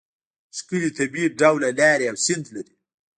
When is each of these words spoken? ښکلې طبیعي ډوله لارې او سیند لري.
ښکلې 0.57 0.89
طبیعي 0.97 1.27
ډوله 1.39 1.69
لارې 1.79 2.05
او 2.11 2.17
سیند 2.25 2.45
لري. 2.55 2.75